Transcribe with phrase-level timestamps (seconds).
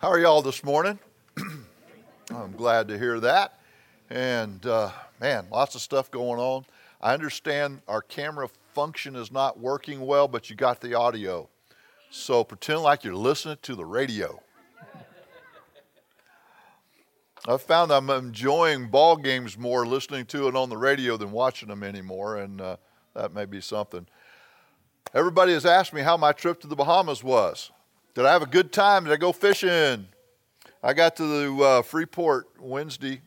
[0.00, 0.98] How are y'all this morning?
[2.34, 3.60] I'm glad to hear that.
[4.08, 6.64] And uh, man, lots of stuff going on.
[7.02, 11.50] I understand our camera function is not working well, but you got the audio.
[12.08, 14.40] So pretend like you're listening to the radio.
[17.46, 21.68] I've found I'm enjoying ball games more listening to it on the radio than watching
[21.68, 22.76] them anymore, and uh,
[23.14, 24.06] that may be something.
[25.12, 27.70] Everybody has asked me how my trip to the Bahamas was.
[28.14, 29.04] Did I have a good time?
[29.04, 30.06] Did I go fishing?
[30.82, 33.20] I got to the uh, Freeport Wednesday.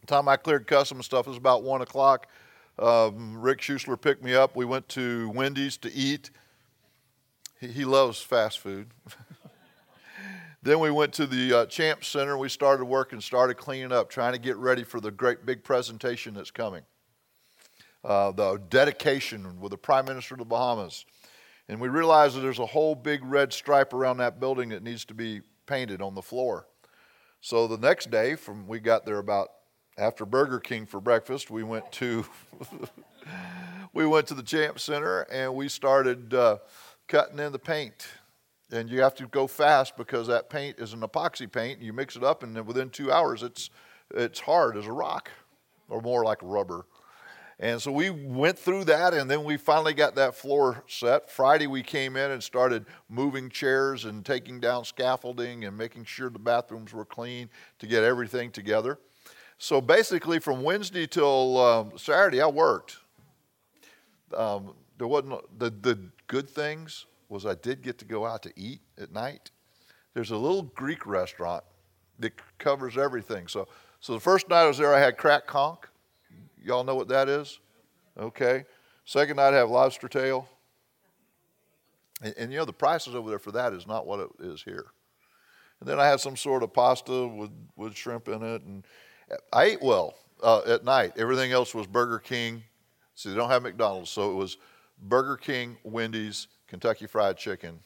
[0.00, 2.26] The time I cleared customs stuff was about one o'clock.
[2.80, 4.56] Um, Rick Schusler picked me up.
[4.56, 6.30] We went to Wendy's to eat.
[7.60, 8.88] He, he loves fast food.
[10.64, 12.36] then we went to the uh, Champ Center.
[12.36, 16.34] We started working, started cleaning up, trying to get ready for the great big presentation
[16.34, 16.82] that's coming.
[18.02, 21.04] Uh, the dedication with the Prime Minister of the Bahamas.
[21.68, 25.04] And we realized that there's a whole big red stripe around that building that needs
[25.06, 26.66] to be painted on the floor.
[27.40, 29.48] So the next day, from we got there about
[29.98, 32.24] after Burger King for breakfast, we went to
[33.92, 36.58] we went to the Champ Center and we started uh,
[37.08, 38.06] cutting in the paint.
[38.72, 41.80] And you have to go fast because that paint is an epoxy paint.
[41.80, 43.70] You mix it up, and within two hours, it's
[44.12, 45.30] it's hard as a rock,
[45.88, 46.84] or more like rubber.
[47.58, 51.30] And so we went through that, and then we finally got that floor set.
[51.30, 56.28] Friday, we came in and started moving chairs and taking down scaffolding and making sure
[56.28, 58.98] the bathrooms were clean to get everything together.
[59.56, 62.98] So basically, from Wednesday till um, Saturday, I worked.
[64.36, 68.52] Um, there wasn't the, the good things was I did get to go out to
[68.54, 69.50] eat at night.
[70.12, 71.64] There's a little Greek restaurant
[72.18, 73.48] that covers everything.
[73.48, 73.66] So,
[74.00, 75.80] so the first night I was there, I had crack conch.
[76.66, 77.60] Y'all know what that is?
[78.18, 78.64] Okay.
[79.04, 80.48] Second night I have lobster tail.
[82.20, 84.62] And, and, you know, the prices over there for that is not what it is
[84.64, 84.86] here.
[85.78, 88.62] And then I had some sort of pasta with, with shrimp in it.
[88.62, 88.84] And
[89.52, 91.12] I ate well uh, at night.
[91.16, 92.64] Everything else was Burger King.
[93.14, 94.10] See, they don't have McDonald's.
[94.10, 94.56] So it was
[95.00, 97.78] Burger King, Wendy's, Kentucky Fried Chicken.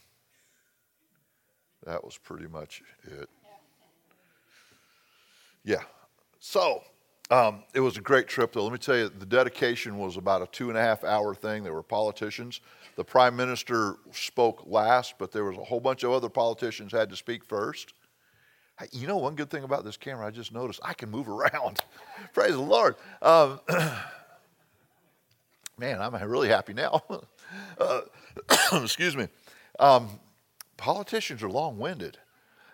[1.85, 3.29] That was pretty much it.
[5.65, 5.83] Yeah.
[6.39, 6.83] So
[7.31, 8.65] um, it was a great trip, though.
[8.65, 11.63] Let me tell you, the dedication was about a two and a half hour thing.
[11.63, 12.61] There were politicians.
[12.97, 17.09] The prime minister spoke last, but there was a whole bunch of other politicians had
[17.11, 17.95] to speak first.
[18.93, 21.81] You know, one good thing about this camera, I just noticed I can move around.
[22.35, 22.97] Praise the Lord.
[23.23, 23.61] Um,
[25.79, 27.05] man, I'm really happy now.
[27.79, 28.01] uh,
[28.73, 29.29] excuse me.
[29.79, 30.19] Um,
[30.77, 32.19] politicians are long winded.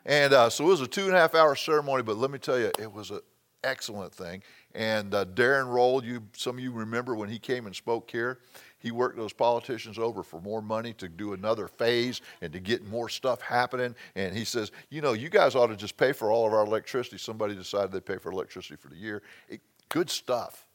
[0.07, 2.39] And uh, so it was a two and a half hour ceremony, but let me
[2.39, 3.21] tell you, it was an
[3.67, 4.43] excellent thing.
[4.75, 8.39] And uh, Darren Roll, you, some of you remember when he came and spoke here,
[8.79, 12.87] he worked those politicians over for more money to do another phase and to get
[12.87, 13.95] more stuff happening.
[14.15, 16.65] And he says, you know, you guys ought to just pay for all of our
[16.65, 17.19] electricity.
[17.19, 19.23] Somebody decided they pay for electricity for the year.
[19.49, 20.67] It, good stuff.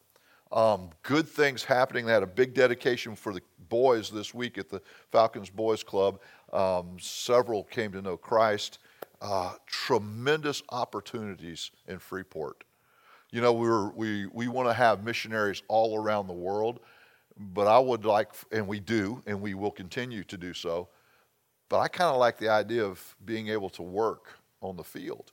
[0.50, 2.04] Um, good things happening.
[2.04, 6.20] They had a big dedication for the boys this week at the Falcons Boys Club.
[6.52, 8.78] Um, several came to know Christ.
[9.22, 12.64] Uh, tremendous opportunities in Freeport.
[13.32, 16.78] You know, we we, we want to have missionaries all around the world.
[17.36, 20.88] But I would like, and we do, and we will continue to do so.
[21.68, 25.32] But I kind of like the idea of being able to work on the field.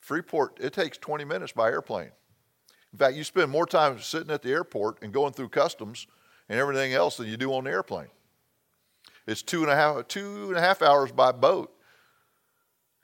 [0.00, 2.10] Freeport, it takes 20 minutes by airplane.
[2.92, 6.06] In fact, you spend more time sitting at the airport and going through customs
[6.48, 8.08] and everything else than you do on the airplane.
[9.26, 11.72] It's two and a half, two and a half hours by boat.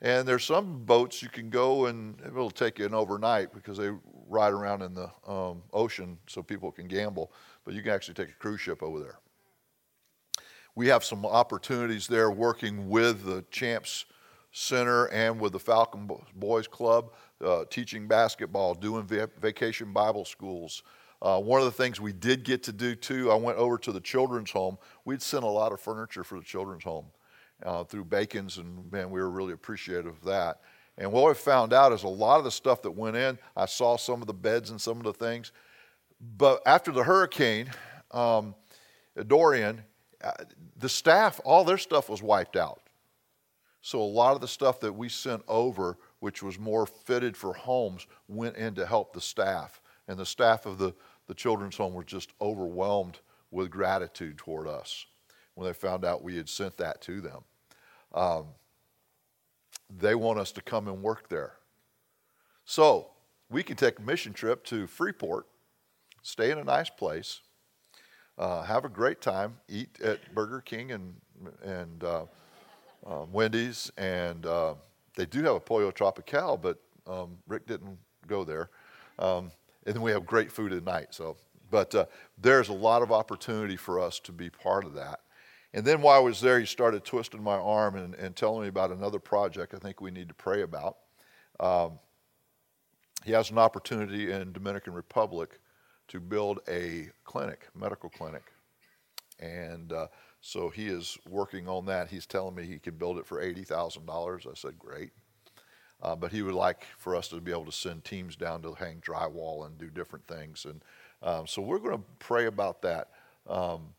[0.01, 3.91] And there's some boats you can go and it'll take you an overnight because they
[4.27, 7.31] ride around in the um, ocean so people can gamble
[7.69, 9.19] but you can actually take a cruise ship over there.
[10.73, 14.05] We have some opportunities there working with the Champs
[14.51, 17.13] Center and with the Falcon Boys Club,
[17.45, 20.81] uh, teaching basketball, doing va- vacation Bible schools.
[21.21, 23.91] Uh, one of the things we did get to do too, I went over to
[23.91, 24.79] the children's home.
[25.05, 27.05] We'd sent a lot of furniture for the children's home
[27.63, 30.61] uh, through Bacon's, and man, we were really appreciative of that.
[30.97, 33.65] And what I found out is a lot of the stuff that went in, I
[33.65, 35.51] saw some of the beds and some of the things.
[36.37, 37.71] But after the hurricane,
[38.11, 38.53] um,
[39.27, 39.81] Dorian,
[40.21, 40.31] uh,
[40.77, 42.81] the staff, all their stuff was wiped out.
[43.81, 47.53] So a lot of the stuff that we sent over, which was more fitted for
[47.53, 49.81] homes, went in to help the staff.
[50.09, 50.93] And the staff of the,
[51.27, 53.19] the children's home were just overwhelmed
[53.51, 55.05] with gratitude toward us
[55.55, 57.43] when they found out we had sent that to them.
[58.13, 58.45] Um,
[59.89, 61.53] they want us to come and work there.
[62.65, 63.07] So
[63.49, 65.45] we can take a mission trip to Freeport
[66.21, 67.41] stay in a nice place,
[68.37, 71.15] uh, have a great time, eat at Burger King and,
[71.63, 72.25] and uh,
[73.05, 74.75] um, Wendy's, and uh,
[75.15, 76.77] they do have a Pollo Tropical, but
[77.07, 77.97] um, Rick didn't
[78.27, 78.69] go there.
[79.17, 79.51] Um,
[79.85, 81.07] and then we have great food at night.
[81.11, 81.37] So,
[81.71, 82.05] but uh,
[82.37, 85.21] there's a lot of opportunity for us to be part of that.
[85.73, 88.67] And then while I was there, he started twisting my arm and, and telling me
[88.67, 90.97] about another project I think we need to pray about.
[91.59, 91.99] Um,
[93.23, 95.59] he has an opportunity in Dominican Republic
[96.07, 98.43] to build a clinic, medical clinic.
[99.39, 100.07] And uh,
[100.41, 102.09] so he is working on that.
[102.09, 104.47] He's telling me he can build it for $80,000.
[104.47, 105.11] I said, great.
[106.01, 108.73] Uh, but he would like for us to be able to send teams down to
[108.73, 110.65] hang drywall and do different things.
[110.65, 110.81] And
[111.21, 113.09] um, so we're going to pray about that.
[113.47, 113.93] Um,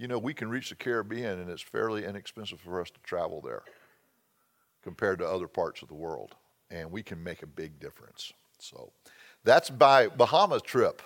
[0.00, 3.42] you know, we can reach the Caribbean and it's fairly inexpensive for us to travel
[3.42, 3.62] there
[4.82, 6.34] compared to other parts of the world.
[6.70, 8.32] And we can make a big difference.
[8.58, 8.92] So
[9.44, 11.02] that's my Bahamas trip.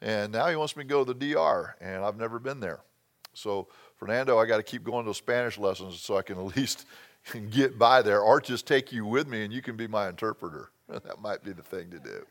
[0.00, 2.78] And now he wants me to go to the DR, and I've never been there.
[3.34, 3.66] So,
[3.96, 6.86] Fernando, I got to keep going to Spanish lessons so I can at least
[7.50, 10.70] get by there, or just take you with me and you can be my interpreter.
[10.88, 12.24] that might be the thing to do.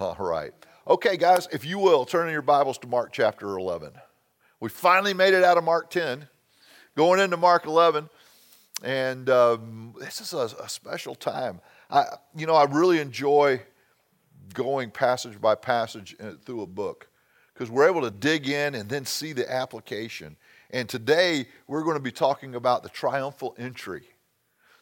[0.00, 0.54] All right.
[0.88, 3.92] Okay, guys, if you will, turn in your Bibles to Mark chapter 11.
[4.58, 6.28] We finally made it out of Mark 10,
[6.96, 8.08] going into Mark 11,
[8.82, 11.60] and um, this is a, a special time.
[11.90, 12.04] I,
[12.34, 13.60] you know, I really enjoy
[14.54, 17.08] going passage by passage through a book
[17.52, 20.36] because we're able to dig in and then see the application.
[20.70, 24.04] And today we're going to be talking about the triumphal entry.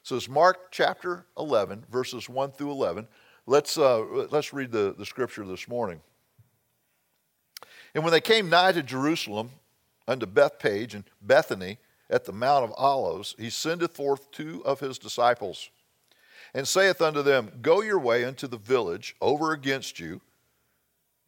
[0.05, 3.09] So it's Mark chapter 11, verses 1 through 11.
[3.47, 4.01] Let's, uh,
[4.31, 6.01] let's read the, the scripture this morning.
[7.95, 9.51] And when they came nigh to Jerusalem,
[10.07, 11.79] unto Bethphage and Bethany
[12.11, 15.71] at the Mount of Olives, he sendeth forth two of his disciples
[16.53, 20.21] and saith unto them, Go your way into the village over against you,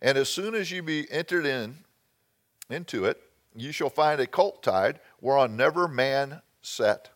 [0.00, 1.78] and as soon as you be entered in
[2.70, 3.20] into it,
[3.54, 7.10] you shall find a colt tied, whereon never man sat.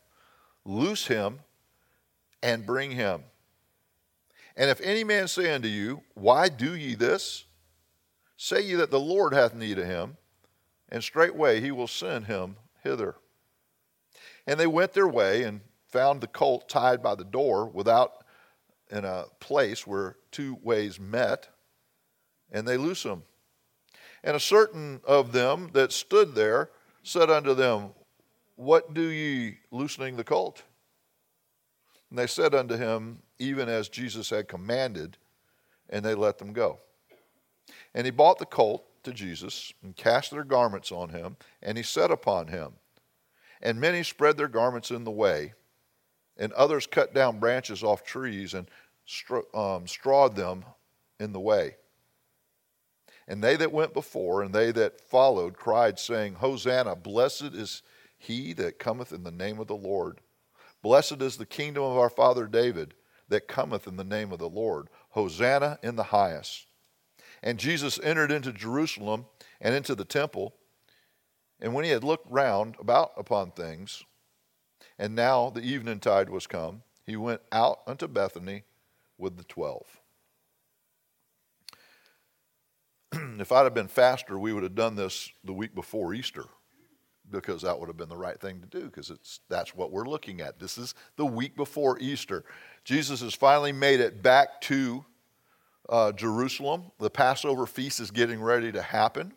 [0.64, 1.40] Loose him
[2.42, 3.24] and bring him.
[4.56, 7.44] And if any man say unto you, Why do ye this?
[8.36, 10.16] Say ye that the Lord hath need of him,
[10.90, 13.16] and straightway he will send him hither.
[14.46, 18.24] And they went their way and found the colt tied by the door without
[18.90, 21.48] in a place where two ways met,
[22.50, 23.22] and they loose him.
[24.24, 26.70] And a certain of them that stood there
[27.02, 27.90] said unto them,
[28.56, 30.62] What do ye loosening the colt?
[32.10, 35.16] And they said unto him, Even as Jesus had commanded,
[35.88, 36.80] and they let them go.
[37.94, 41.82] And he bought the colt to Jesus and cast their garments on him, and he
[41.82, 42.72] sat upon him.
[43.62, 45.52] And many spread their garments in the way
[46.40, 48.68] and others cut down branches off trees and
[49.54, 50.64] um, strawed them
[51.20, 51.76] in the way.
[53.28, 57.82] And they that went before and they that followed cried, saying, Hosanna, blessed is
[58.18, 60.20] he that cometh in the name of the Lord.
[60.82, 62.94] Blessed is the kingdom of our father David
[63.28, 64.88] that cometh in the name of the Lord.
[65.10, 66.66] Hosanna in the highest.
[67.42, 69.26] And Jesus entered into Jerusalem
[69.60, 70.54] and into the temple.
[71.60, 74.04] And when he had looked round about upon things,
[74.98, 76.82] and now the eveningtide was come.
[77.06, 78.64] He went out unto Bethany
[79.18, 79.86] with the twelve.
[83.12, 86.44] if I'd have been faster, we would have done this the week before Easter
[87.30, 90.08] because that would have been the right thing to do because it's that's what we're
[90.08, 90.58] looking at.
[90.58, 92.44] This is the week before Easter.
[92.84, 95.04] Jesus has finally made it back to
[95.90, 96.84] uh, Jerusalem.
[96.98, 99.32] The Passover feast is getting ready to happen.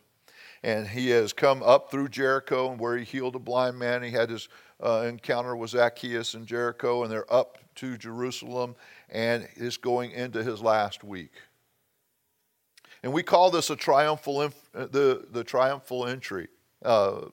[0.63, 4.01] And he has come up through Jericho and where he healed a blind man.
[4.01, 4.47] He had his
[4.81, 8.75] uh, encounter with Zacchaeus in Jericho, and they're up to Jerusalem,
[9.09, 11.31] and is going into his last week.
[13.01, 16.47] And we call this a triumphal, uh, the, the triumphal entry.
[16.83, 17.25] Uh,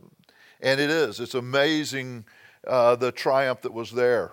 [0.60, 1.20] and it is.
[1.20, 2.24] It's amazing
[2.66, 4.32] uh, the triumph that was there.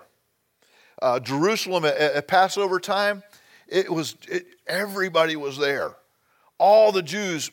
[1.00, 3.22] Uh, Jerusalem at, at, Passover time,
[3.68, 5.94] it was it, everybody was there.
[6.58, 7.50] All the Jews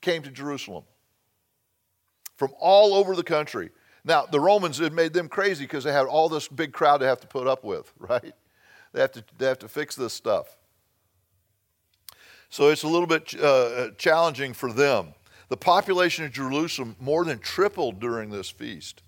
[0.00, 0.84] came to Jerusalem
[2.36, 3.70] from all over the country.
[4.04, 7.06] Now, the Romans had made them crazy because they had all this big crowd to
[7.06, 8.32] have to put up with, right?
[8.92, 10.56] They have to, they have to fix this stuff.
[12.48, 15.14] So it's a little bit uh, challenging for them.
[15.48, 19.02] The population of Jerusalem more than tripled during this feast.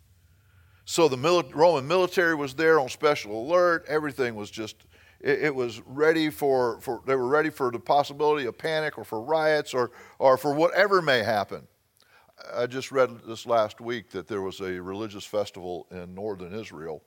[0.84, 3.84] So the mili- Roman military was there on special alert.
[3.88, 4.76] Everything was just,
[5.20, 9.04] it, it, was ready for, for, they were ready for the possibility of panic or
[9.04, 11.66] for riots or, or for whatever may happen.
[12.54, 17.02] I just read this last week that there was a religious festival in northern Israel,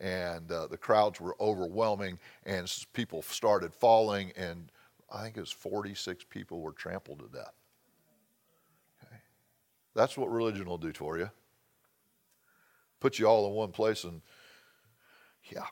[0.00, 4.72] and uh, the crowds were overwhelming, and people started falling, and
[5.12, 7.52] I think it was 46 people were trampled to death.
[9.04, 9.20] Okay.
[9.94, 11.30] That's what religion will do for you.
[13.00, 14.22] put you all in one place and,
[15.52, 15.66] yeah.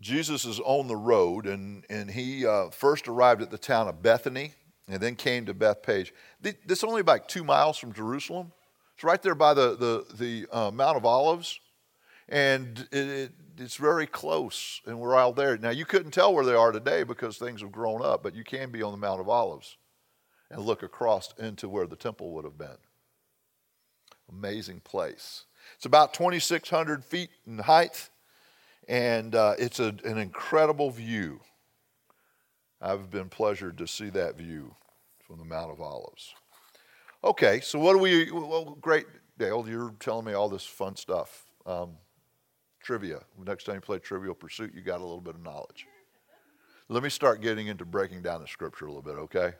[0.00, 4.02] Jesus is on the road, and, and he uh, first arrived at the town of
[4.02, 4.52] Bethany
[4.88, 6.12] and then came to Bethphage.
[6.40, 8.52] This is only about two miles from Jerusalem.
[8.94, 11.60] It's right there by the, the, the uh, Mount of Olives,
[12.28, 15.56] and it, it, it's very close, and we're all there.
[15.56, 18.44] Now, you couldn't tell where they are today because things have grown up, but you
[18.44, 19.76] can be on the Mount of Olives
[20.50, 22.78] and look across into where the temple would have been.
[24.30, 25.44] Amazing place.
[25.76, 28.08] It's about 2,600 feet in height,
[28.88, 31.40] and uh, it's a, an incredible view.
[32.80, 34.74] I've been pleasured to see that view
[35.26, 36.34] from the Mount of Olives.
[37.24, 39.06] Okay, so what do we, well, great,
[39.38, 41.44] Dale, you're telling me all this fun stuff.
[41.64, 41.96] Um,
[42.82, 43.20] trivia.
[43.44, 45.86] Next time you play Trivial Pursuit, you got a little bit of knowledge.
[46.88, 49.54] Let me start getting into breaking down the scripture a little bit, okay?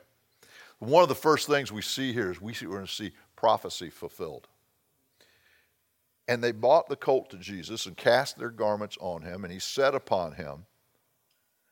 [0.79, 3.11] One of the first things we see here is we see, we're going to see
[3.35, 4.47] prophecy fulfilled.
[6.27, 9.59] And they bought the colt to Jesus and cast their garments on him, and he
[9.59, 10.65] sat upon him.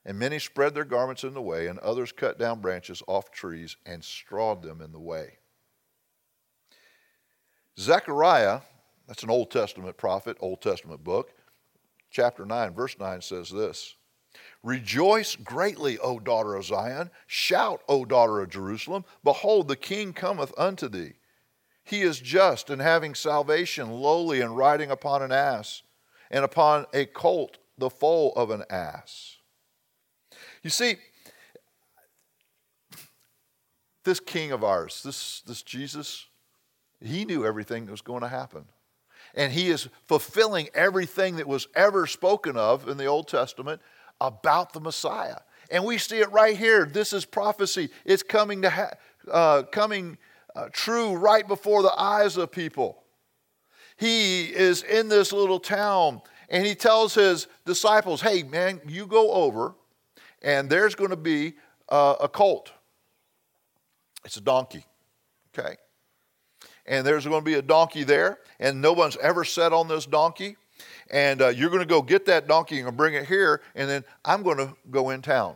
[0.06, 3.76] And many spread their garments in the way, and others cut down branches off trees
[3.86, 5.40] and strawed them in the way.
[7.78, 8.62] Zechariah,
[9.08, 11.34] that's an Old Testament prophet, Old Testament book,
[12.10, 13.96] chapter 9, verse 9 says this
[14.64, 17.12] Rejoice greatly, O daughter of Zion.
[17.28, 19.06] Shout, O daughter of Jerusalem.
[19.24, 21.14] Behold, the king cometh unto thee.
[21.86, 25.84] He is just and having salvation, lowly and riding upon an ass,
[26.32, 29.38] and upon a colt, the foal of an ass.
[30.64, 30.96] You see,
[34.04, 36.26] this king of ours, this, this Jesus,
[37.00, 38.66] he knew everything that was going to happen.
[39.36, 43.82] And he is fulfilling everything that was ever spoken of in the Old Testament
[44.20, 45.40] about the Messiah.
[45.70, 46.86] And we see it right here.
[46.86, 47.90] This is prophecy.
[48.06, 48.94] It's coming to ha-
[49.30, 50.18] uh, coming
[50.56, 53.04] uh, true right before the eyes of people.
[53.98, 59.32] He is in this little town and he tells his disciples, "Hey, man, you go
[59.32, 59.76] over,
[60.42, 61.56] and there's going to be
[61.90, 62.72] uh, a colt.
[64.24, 64.86] It's a donkey,
[65.58, 65.78] okay?
[66.86, 70.06] And there's going to be a donkey there, and no one's ever sat on this
[70.06, 70.58] donkey."
[71.12, 74.04] and uh, you're going to go get that donkey and bring it here, and then
[74.24, 75.56] I'm going to go in town.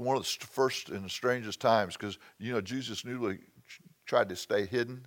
[0.00, 3.38] One of the first and the strangest times because, you know, Jesus newly
[4.06, 5.06] tried to stay hidden.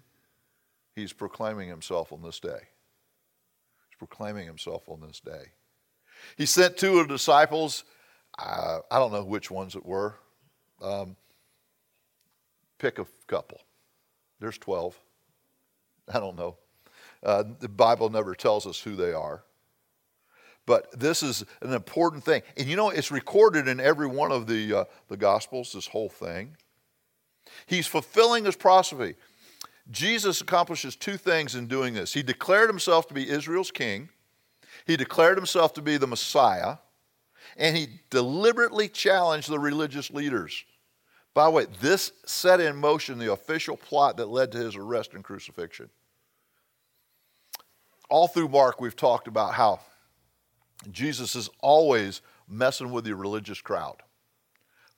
[0.95, 2.49] He's proclaiming himself on this day.
[3.89, 5.45] He's proclaiming himself on this day.
[6.37, 7.85] He sent two of the disciples.
[8.37, 10.13] Uh, I don't know which ones it were.
[10.79, 11.15] Um,
[12.77, 13.61] pick a couple.
[14.39, 14.95] There's 12.
[16.13, 16.57] I don't know.
[17.23, 19.43] Uh, the Bible never tells us who they are.
[20.65, 22.41] But this is an important thing.
[22.57, 26.09] And you know, it's recorded in every one of the, uh, the Gospels, this whole
[26.09, 26.55] thing.
[27.65, 29.15] He's fulfilling his prophecy.
[29.91, 32.13] Jesus accomplishes two things in doing this.
[32.13, 34.09] He declared himself to be Israel's king,
[34.85, 36.77] he declared himself to be the Messiah,
[37.57, 40.63] and he deliberately challenged the religious leaders.
[41.33, 45.13] By the way, this set in motion the official plot that led to his arrest
[45.13, 45.89] and crucifixion
[48.13, 49.79] all through Mark, we've talked about how
[50.91, 54.01] Jesus is always messing with the religious crowd.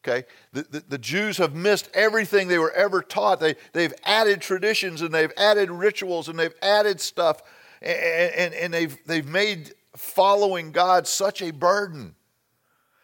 [0.08, 0.28] Okay?
[0.54, 3.40] The, the, the, Jews have missed everything they were ever taught.
[3.40, 7.42] They, they've added traditions and they've added rituals and they've added stuff
[7.82, 12.16] and, and, and they've, they've made following God such a burden.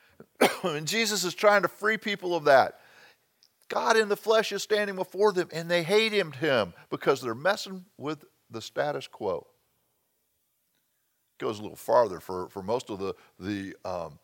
[0.64, 2.80] and Jesus is trying to free people of that.
[3.68, 7.34] God in the flesh is standing before them and they hate him, him because they're
[7.34, 9.48] messing with the status quo
[11.42, 14.18] goes a little farther for, for most of the, the, um,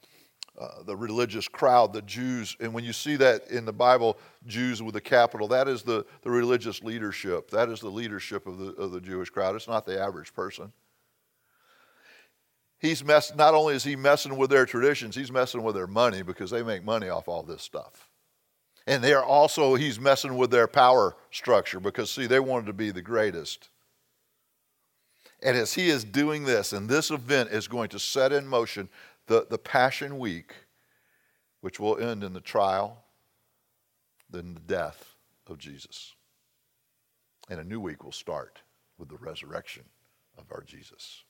[0.57, 2.55] uh, the religious crowd, the Jews.
[2.59, 6.05] And when you see that in the Bible, Jews with a capital, that is the,
[6.21, 7.49] the religious leadership.
[7.51, 9.55] That is the leadership of the, of the Jewish crowd.
[9.55, 10.71] It's not the average person.
[12.79, 16.21] He's mess, not only is he messing with their traditions, he's messing with their money
[16.21, 18.09] because they make money off all this stuff.
[18.85, 22.73] And they are also, he's messing with their power structure because, see, they wanted to
[22.73, 23.69] be the greatest.
[25.43, 28.89] And as he is doing this, and this event is going to set in motion
[29.27, 30.53] the, the Passion Week,
[31.61, 33.03] which will end in the trial,
[34.29, 35.15] then the death
[35.47, 36.15] of Jesus.
[37.49, 38.61] And a new week will start
[38.97, 39.83] with the resurrection
[40.37, 41.23] of our Jesus.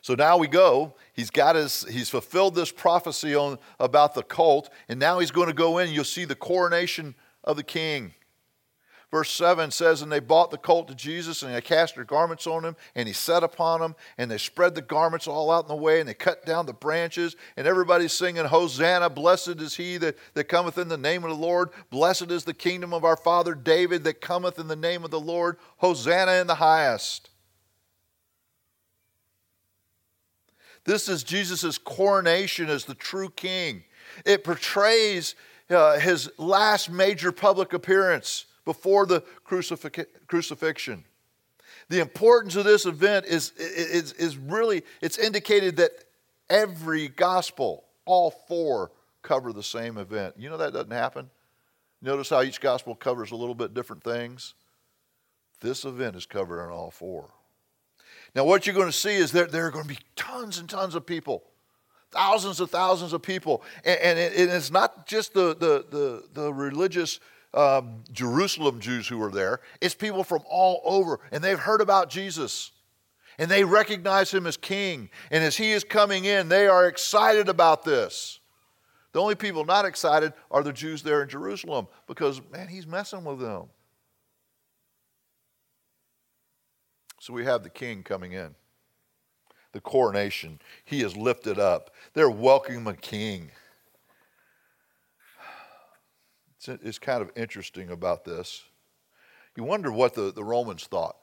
[0.00, 0.94] So now we go.
[1.12, 5.48] He's got his, he's fulfilled this prophecy on about the colt, and now he's going
[5.48, 5.92] to go in.
[5.92, 8.14] You'll see the coronation of the king.
[9.16, 12.46] Verse 7 says, And they bought the colt to Jesus, and they cast their garments
[12.46, 15.68] on him, and he sat upon him, and they spread the garments all out in
[15.68, 19.96] the way, and they cut down the branches, and everybody's singing, Hosanna, blessed is he
[19.96, 23.16] that, that cometh in the name of the Lord, blessed is the kingdom of our
[23.16, 27.30] father David that cometh in the name of the Lord, Hosanna in the highest.
[30.84, 33.84] This is Jesus' coronation as the true king.
[34.26, 35.34] It portrays
[35.70, 41.04] uh, his last major public appearance before the crucifixion.
[41.88, 45.92] The importance of this event is, is, is really, it's indicated that
[46.50, 48.90] every gospel, all four,
[49.22, 50.34] cover the same event.
[50.36, 51.30] You know that doesn't happen?
[52.02, 54.54] Notice how each gospel covers a little bit different things?
[55.60, 57.30] This event is covered in all four.
[58.34, 60.68] Now, what you're going to see is that there are going to be tons and
[60.68, 61.44] tons of people,
[62.10, 63.62] thousands and thousands of people.
[63.84, 67.20] And, and, it, it's not just the, the, the, the religious
[67.54, 72.10] um, Jerusalem Jews who were there, it's people from all over, and they've heard about
[72.10, 72.72] Jesus.
[73.38, 75.10] And they recognize him as king.
[75.30, 78.40] And as he is coming in, they are excited about this.
[79.12, 83.24] The only people not excited are the Jews there in Jerusalem because, man, he's messing
[83.24, 83.64] with them.
[87.20, 88.54] So we have the king coming in,
[89.72, 90.60] the coronation.
[90.84, 91.90] He is lifted up.
[92.14, 93.50] They're welcoming a king
[96.68, 98.62] is kind of interesting about this.
[99.56, 101.16] You wonder what the, the Romans thought.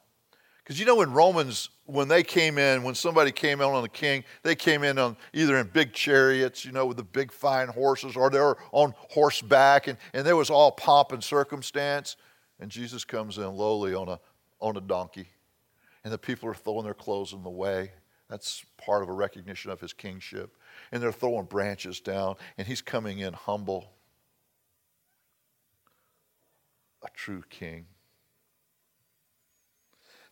[0.64, 3.90] Because you know, in Romans, when they came in, when somebody came in on the
[3.90, 7.68] king, they came in on either in big chariots, you know, with the big fine
[7.68, 12.16] horses, or they were on horseback, and, and there was all pomp and circumstance.
[12.60, 14.20] And Jesus comes in lowly on a,
[14.62, 15.28] on a donkey,
[16.06, 17.92] and the people are throwing their clothes in the way.
[18.30, 20.56] That's part of a recognition of his kingship.
[20.94, 23.93] And they're throwing branches down, and he's coming in humble
[27.04, 27.86] a true king.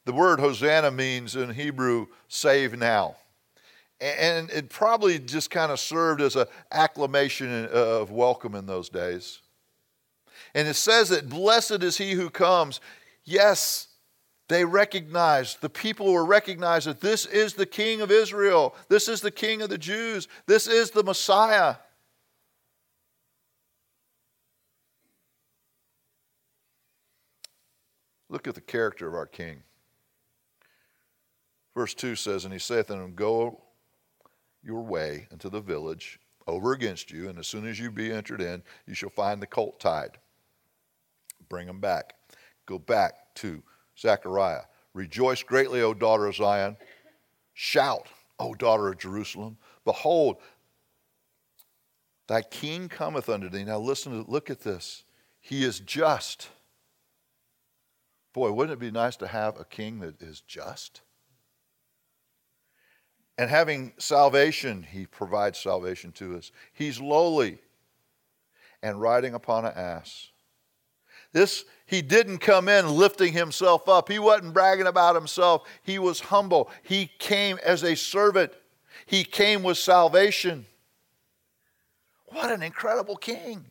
[0.05, 3.17] The word Hosanna means in Hebrew, save now.
[3.99, 8.89] And it probably just kind of served as an acclamation uh, of welcome in those
[8.89, 9.41] days.
[10.55, 12.81] And it says that blessed is he who comes.
[13.23, 13.89] Yes,
[14.47, 18.75] they recognized, the people were recognized that this is the king of Israel.
[18.89, 20.27] This is the king of the Jews.
[20.47, 21.75] This is the Messiah.
[28.31, 29.61] Look at the character of our King.
[31.75, 33.61] Verse 2 says, And he saith unto him, Go
[34.63, 36.17] your way into the village
[36.47, 39.47] over against you, and as soon as you be entered in, you shall find the
[39.47, 40.17] colt tied.
[41.49, 42.13] Bring him back.
[42.65, 43.61] Go back to
[43.99, 44.63] Zechariah.
[44.93, 46.77] Rejoice greatly, O daughter of Zion.
[47.53, 48.07] Shout,
[48.39, 49.57] O daughter of Jerusalem.
[49.83, 50.37] Behold,
[52.27, 53.65] thy king cometh unto thee.
[53.65, 55.03] Now listen, to, look at this.
[55.41, 56.47] He is just
[58.33, 61.01] Boy, wouldn't it be nice to have a king that is just?
[63.37, 66.51] And having salvation, he provides salvation to us.
[66.73, 67.59] He's lowly
[68.83, 70.29] and riding upon an ass.
[71.33, 74.09] This, he didn't come in lifting himself up.
[74.09, 75.67] He wasn't bragging about himself.
[75.81, 76.69] He was humble.
[76.83, 78.51] He came as a servant.
[79.05, 80.65] He came with salvation.
[82.25, 83.65] What an incredible king.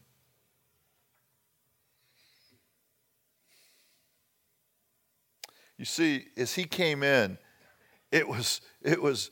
[5.81, 7.39] You see, as he came in,
[8.13, 9.31] it was, it was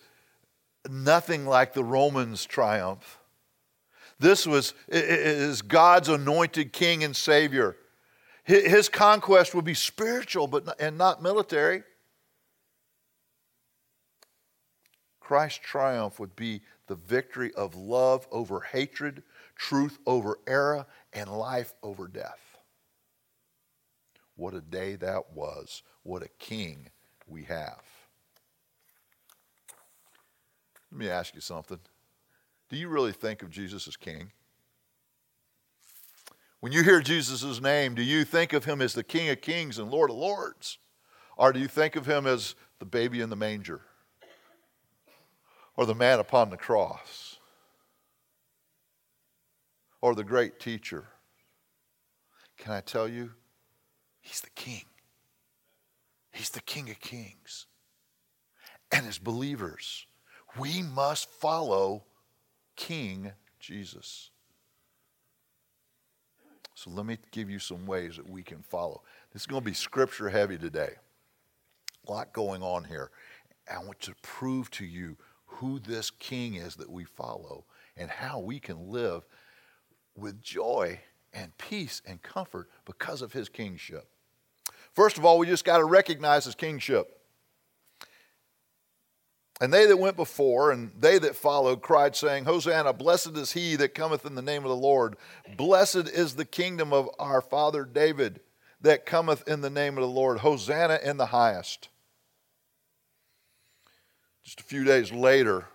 [0.88, 3.18] nothing like the Romans' triumph.
[4.18, 7.76] This was is God's anointed king and savior.
[8.44, 11.82] His conquest would be spiritual but and not military.
[15.20, 19.22] Christ's triumph would be the victory of love over hatred,
[19.54, 22.47] truth over error, and life over death.
[24.38, 25.82] What a day that was.
[26.04, 26.90] What a king
[27.26, 27.82] we have.
[30.92, 31.80] Let me ask you something.
[32.70, 34.30] Do you really think of Jesus as king?
[36.60, 39.76] When you hear Jesus' name, do you think of him as the King of Kings
[39.76, 40.78] and Lord of Lords?
[41.36, 43.80] Or do you think of him as the baby in the manger?
[45.76, 47.38] Or the man upon the cross?
[50.00, 51.08] Or the great teacher?
[52.56, 53.32] Can I tell you,
[54.28, 54.84] He's the king.
[56.32, 57.64] He's the king of kings.
[58.92, 60.06] And as believers,
[60.58, 62.04] we must follow
[62.76, 64.28] King Jesus.
[66.74, 69.02] So let me give you some ways that we can follow.
[69.32, 70.92] This is going to be scripture heavy today.
[72.06, 73.10] A lot going on here.
[73.72, 77.64] I want to prove to you who this king is that we follow
[77.96, 79.24] and how we can live
[80.14, 81.00] with joy
[81.32, 84.06] and peace and comfort because of his kingship.
[84.98, 87.20] First of all, we just got to recognize his kingship.
[89.60, 93.76] And they that went before and they that followed cried, saying, Hosanna, blessed is he
[93.76, 95.14] that cometh in the name of the Lord.
[95.56, 98.40] Blessed is the kingdom of our father David
[98.80, 100.38] that cometh in the name of the Lord.
[100.38, 101.90] Hosanna in the highest.
[104.42, 105.66] Just a few days later,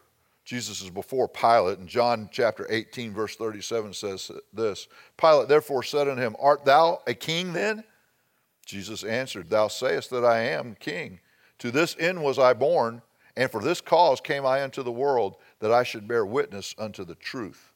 [0.43, 6.09] Jesus is before Pilate, and John chapter 18, verse 37 says this Pilate therefore said
[6.09, 7.85] unto him, Art thou a king then?
[8.65, 11.19] Jesus answered, Thou sayest that I am king.
[11.59, 13.01] To this end was I born,
[13.35, 17.03] and for this cause came I into the world, that I should bear witness unto
[17.03, 17.73] the truth.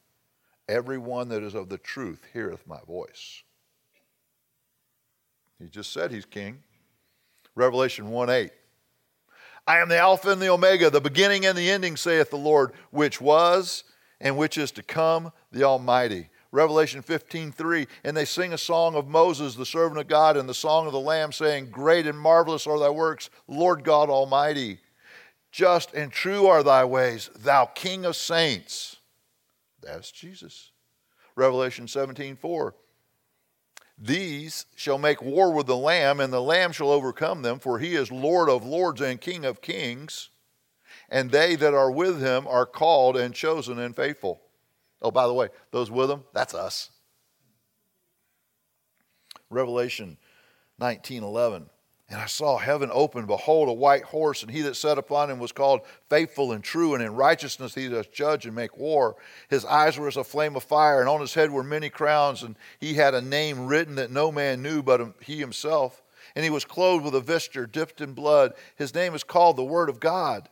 [0.68, 3.44] Every one that is of the truth heareth my voice.
[5.60, 6.64] He just said he's king.
[7.56, 8.52] Revelation 1 8.
[9.66, 12.72] I am the Alpha and the Omega, the beginning and the ending, saith the Lord,
[12.92, 13.84] which was
[14.22, 16.30] and which is to come, the Almighty.
[16.52, 17.88] Revelation 15, 3.
[18.04, 20.94] And they sing a song of Moses, the servant of God, and the song of
[20.94, 24.80] the Lamb, saying, Great and marvelous are thy works, Lord God Almighty.
[25.52, 28.98] Just and true are thy ways, thou King of saints.
[29.82, 30.72] That's Jesus.
[31.36, 32.76] Revelation 17, 4.
[33.98, 37.96] These shall make war with the Lamb, and the Lamb shall overcome them, for he
[37.96, 40.30] is Lord of lords and King of kings.
[41.10, 44.42] And they that are with him are called and chosen and faithful.
[45.02, 46.90] Oh, by the way, those with him, that's us.
[49.50, 50.18] Revelation
[50.80, 51.70] 19 11.
[52.10, 55.40] And I saw heaven open, behold, a white horse, and he that sat upon him
[55.40, 59.18] was called faithful and true, and in righteousness he doth judge and make war.
[59.50, 62.44] His eyes were as a flame of fire, and on his head were many crowns,
[62.44, 66.02] and he had a name written that no man knew but he himself.
[66.34, 68.54] And he was clothed with a vesture dipped in blood.
[68.78, 70.48] His name is called the Word of God.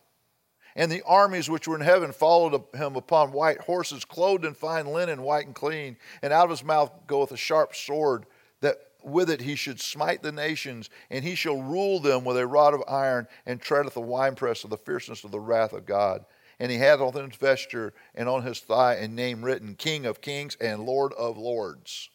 [0.75, 4.87] And the armies which were in heaven followed him upon white horses, clothed in fine
[4.87, 5.95] linen, white and clean.
[6.21, 8.25] And out of his mouth goeth a sharp sword
[8.59, 12.45] that with it he should smite the nations, and he shall rule them with a
[12.45, 16.25] rod of iron, and treadeth the winepress of the fierceness of the wrath of God.
[16.59, 20.21] And he hath on his vesture and on his thigh a name written, King of
[20.21, 22.09] kings and Lord of lords.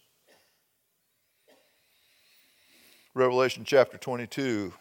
[3.14, 4.72] Revelation chapter 22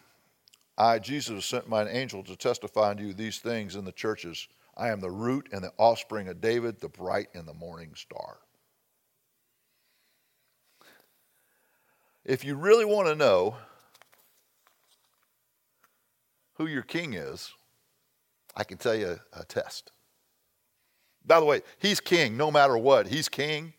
[0.80, 4.48] I, Jesus, sent mine angel to testify unto you these things in the churches.
[4.78, 8.38] I am the root and the offspring of David, the bright and the morning star.
[12.24, 13.56] If you really want to know
[16.54, 17.52] who your king is,
[18.56, 19.92] I can tell you a test.
[21.26, 23.06] By the way, he's king no matter what.
[23.06, 23.74] He's king.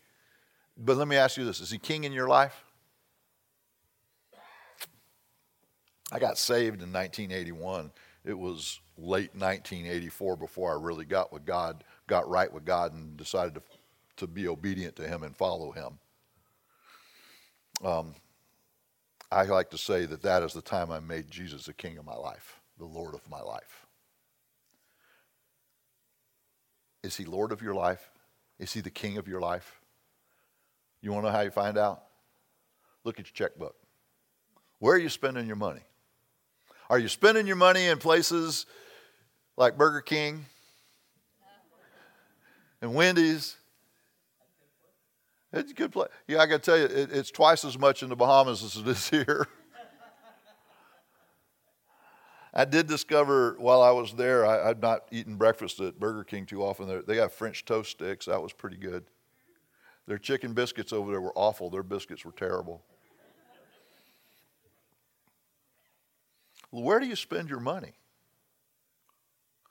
[0.76, 2.62] But let me ask you this is he king in your life?
[6.12, 7.90] I got saved in 1981.
[8.26, 13.16] It was late 1984 before I really got with God, got right with God, and
[13.16, 13.62] decided to,
[14.18, 15.98] to be obedient to Him and follow Him.
[17.82, 18.14] Um,
[19.30, 22.04] I like to say that that is the time I made Jesus the king of
[22.04, 23.86] my life, the Lord of my life.
[27.02, 28.10] Is he Lord of your life?
[28.58, 29.80] Is he the king of your life?
[31.00, 32.02] You want to know how you find out?
[33.02, 33.74] Look at your checkbook.
[34.78, 35.80] Where are you spending your money?
[36.92, 38.66] Are you spending your money in places
[39.56, 40.44] like Burger King
[42.82, 43.56] and Wendy's
[45.54, 46.10] it's a good place.
[46.28, 48.76] Yeah, I got to tell you, it, it's twice as much in the Bahamas as
[48.76, 49.48] it is here.
[52.52, 56.44] I did discover while I was there, I, would not eaten breakfast at Burger King
[56.44, 57.02] too often.
[57.06, 58.26] They got French toast sticks.
[58.26, 59.04] That was pretty good.
[60.06, 61.70] Their chicken biscuits over there were awful.
[61.70, 62.82] Their biscuits were terrible.
[66.72, 67.92] Where do you spend your money?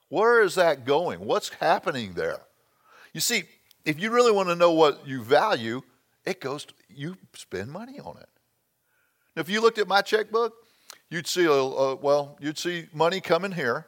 [0.10, 1.22] Where is that going?
[1.22, 2.42] What's happening there?
[3.14, 3.44] You see,
[3.86, 5.82] if you really want to know what you value,
[6.26, 8.30] it goes, to, you spend money on it.
[9.36, 10.54] Now, if you looked at my checkbook,
[11.10, 13.88] you'd see, a, a, well, you'd see money coming here.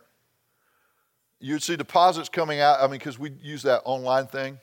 [1.40, 2.80] You'd see deposits coming out.
[2.80, 4.58] I mean, because we use that online thing.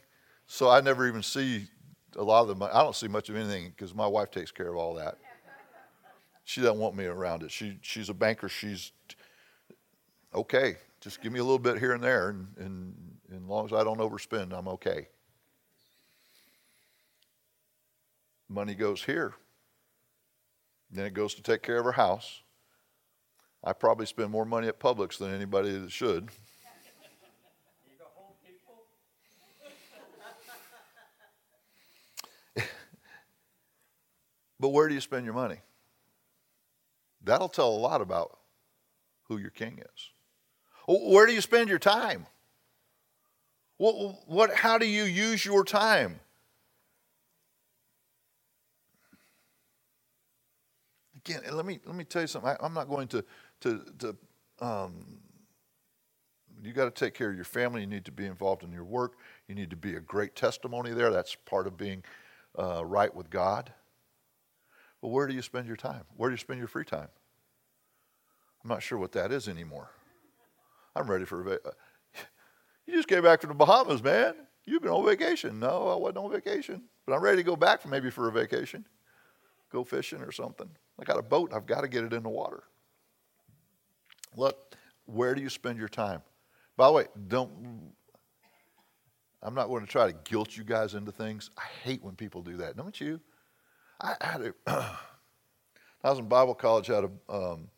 [0.46, 1.66] So I never even see
[2.16, 2.72] a lot of the money.
[2.72, 5.18] I don't see much of anything because my wife takes care of all that.
[6.50, 7.52] She doesn't want me around it.
[7.52, 8.48] She, she's a banker.
[8.48, 8.90] She's
[10.34, 10.78] okay.
[11.00, 12.94] Just give me a little bit here and there, and, and,
[13.30, 15.06] and as long as I don't overspend, I'm okay.
[18.50, 19.34] money goes here.
[20.90, 22.42] Then it goes to take care of her house.
[23.62, 26.30] I probably spend more money at Publix than anybody that should.
[34.58, 35.60] but where do you spend your money?
[37.22, 38.38] That'll tell a lot about
[39.24, 40.10] who your king is.
[40.88, 42.26] Where do you spend your time?
[43.76, 46.20] What, what, how do you use your time?
[51.16, 52.50] Again, let me let me tell you something.
[52.60, 53.24] I, am not going to
[53.60, 54.16] to to.
[54.60, 55.20] Um,
[56.62, 57.82] you got to take care of your family.
[57.82, 59.14] You need to be involved in your work.
[59.48, 61.10] You need to be a great testimony there.
[61.10, 62.02] That's part of being
[62.58, 63.72] uh, right with God.
[65.02, 66.04] But where do you spend your time?
[66.16, 67.08] Where do you spend your free time?
[68.62, 69.90] I'm not sure what that is anymore.
[70.94, 71.70] I'm ready for a va- uh,
[72.86, 74.34] You just came back from the Bahamas, man.
[74.64, 75.58] You've been on vacation.
[75.58, 76.82] No, I wasn't on vacation.
[77.06, 78.86] But I'm ready to go back for maybe for a vacation.
[79.72, 80.68] Go fishing or something.
[80.98, 81.52] I got a boat.
[81.54, 82.64] I've got to get it in the water.
[84.36, 84.74] Look,
[85.06, 86.22] where do you spend your time?
[86.76, 87.92] By the way, don't
[89.42, 91.50] I'm not going to try to guilt you guys into things.
[91.56, 92.76] I hate when people do that.
[92.76, 93.20] Don't you?
[94.00, 97.68] I had a, I was in Bible college, had a, um,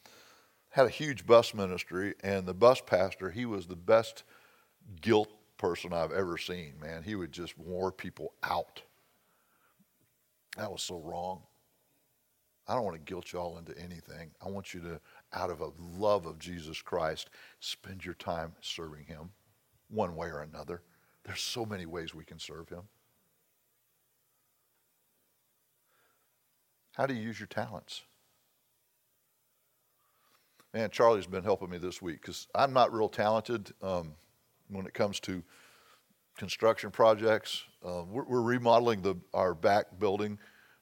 [0.70, 4.24] had a huge bus ministry, and the bus pastor, he was the best
[5.00, 7.02] guilt person I've ever seen, man.
[7.02, 8.82] He would just wore people out.
[10.56, 11.42] That was so wrong.
[12.68, 14.30] I don't want to guilt you all into anything.
[14.40, 15.00] I want you to,
[15.32, 17.30] out of a love of Jesus Christ,
[17.60, 19.30] spend your time serving him
[19.88, 20.82] one way or another.
[21.24, 22.82] There's so many ways we can serve him.
[26.92, 28.02] How do you use your talents?
[30.74, 34.12] Man, Charlie's been helping me this week because I'm not real talented um,
[34.68, 35.42] when it comes to
[36.36, 37.64] construction projects.
[37.84, 40.38] Um, we're, we're, remodeling the, our back building.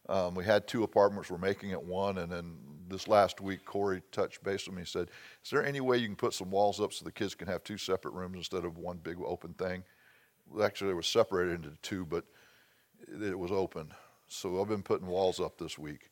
[0.08, 1.30] Um, we had two apartments.
[1.30, 2.18] We're making it one.
[2.18, 2.56] And then
[2.88, 5.10] this last week, Corey touched base with me and said,
[5.44, 7.62] Is there any way you can put some walls up so the kids can have
[7.64, 9.84] two separate rooms instead of one big open thing?
[10.60, 12.24] Actually, it was separated into two, but
[13.08, 13.92] it was open.
[14.32, 16.10] So I've been putting walls up this week.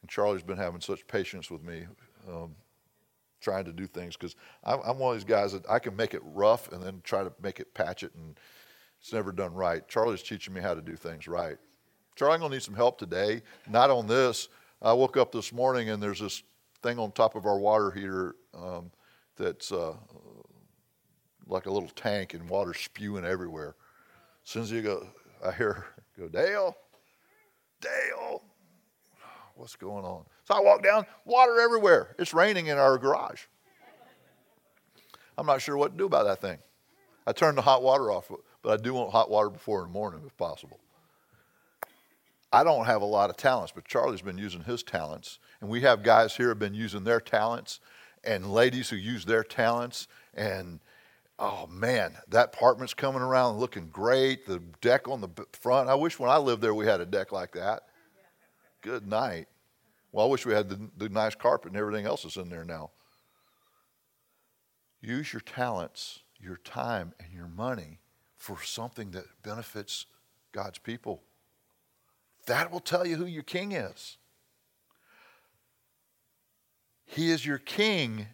[0.00, 1.86] And Charlie's been having such patience with me,
[2.28, 2.54] um,
[3.40, 6.22] trying to do things, because I'm, one of these guys that I can make it
[6.24, 8.38] rough and then try to make it patch it, and
[9.00, 9.86] it's never done right.
[9.88, 11.56] Charlie's teaching me how to do things right.
[12.14, 13.42] Charlie, I'm going to need some help today.
[13.68, 14.48] Not on this.
[14.80, 16.42] I woke up this morning and there's this
[16.82, 18.90] thing on top of our water heater um,
[19.36, 19.94] that's uh,
[21.46, 23.74] like a little tank and water spewing everywhere.
[24.44, 25.06] As soon as you go,
[25.44, 26.76] I hear, go, Dale,
[27.80, 28.42] Dale,
[29.54, 30.24] what's going on?
[30.44, 32.14] So I walk down, water everywhere.
[32.18, 33.42] It's raining in our garage.
[35.36, 36.58] I'm not sure what to do about that thing.
[37.26, 38.30] I turned the hot water off,
[38.62, 40.80] but I do want hot water before in the morning if possible.
[42.52, 45.38] I don't have a lot of talents, but Charlie's been using his talents.
[45.60, 47.80] And we have guys here have been using their talents
[48.24, 50.08] and ladies who use their talents.
[50.34, 50.80] And
[51.38, 54.46] oh man, that apartment's coming around looking great.
[54.46, 55.88] The deck on the front.
[55.88, 57.82] I wish when I lived there we had a deck like that.
[58.82, 59.46] Good night.
[60.12, 62.64] Well, I wish we had the, the nice carpet and everything else is in there
[62.64, 62.90] now.
[65.00, 67.98] Use your talents, your time, and your money
[68.36, 70.06] for something that benefits
[70.52, 71.22] God's people.
[72.46, 74.16] That will tell you who your king is.
[77.04, 78.26] He is your king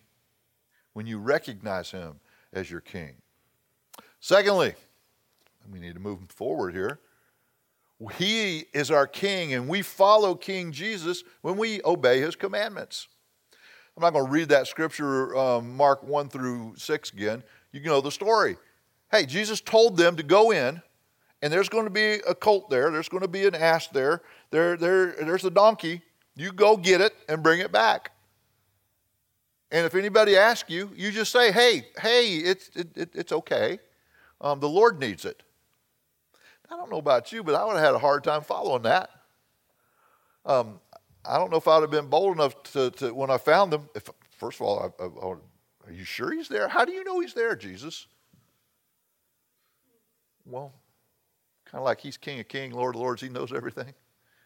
[0.92, 2.20] when you recognize him
[2.54, 3.16] as your king.
[4.20, 4.74] Secondly,
[5.70, 7.00] we need to move forward here.
[8.18, 13.08] He is our king, and we follow King Jesus when we obey his commandments.
[13.96, 17.42] I'm not going to read that scripture, um, Mark 1 through 6 again.
[17.70, 18.56] You know the story.
[19.10, 20.82] Hey, Jesus told them to go in,
[21.40, 24.22] and there's going to be a colt there, there's going to be an ass there,
[24.50, 26.02] there, there there's a donkey.
[26.36, 28.10] You go get it and bring it back.
[29.74, 33.80] And if anybody asks you, you just say, hey, hey, it's, it, it, it's okay.
[34.40, 35.42] Um, the Lord needs it.
[36.70, 39.10] I don't know about you, but I would have had a hard time following that.
[40.46, 40.78] Um,
[41.24, 43.72] I don't know if I would have been bold enough to, to when I found
[43.72, 43.88] them.
[43.96, 44.08] If,
[44.38, 46.68] first of all, I, I, I, are you sure he's there?
[46.68, 48.06] How do you know he's there, Jesus?
[50.46, 50.72] Well,
[51.64, 53.20] kind of like he's King of Kings, Lord of Lords.
[53.20, 53.92] He knows everything.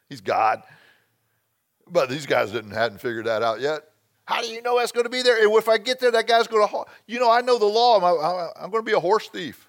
[0.08, 0.62] He's God.
[1.86, 3.82] But these guys didn't hadn't figured that out yet.
[4.28, 5.38] How do you know that's going to be there?
[5.56, 7.96] If I get there, that guy's going to, you know, I know the law.
[7.96, 9.66] I'm, I'm going to be a horse thief.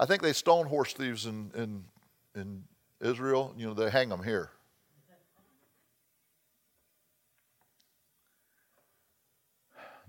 [0.00, 1.84] I think they stone horse thieves in, in,
[2.34, 2.64] in
[3.02, 3.52] Israel.
[3.54, 4.48] You know, they hang them here.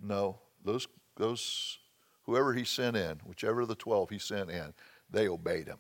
[0.02, 1.78] No, those, those,
[2.24, 4.74] whoever he sent in, whichever of the 12 he sent in,
[5.12, 5.80] they obeyed him.